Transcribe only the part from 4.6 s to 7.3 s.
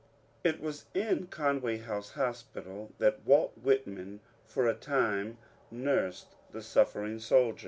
a time, nursed the suffering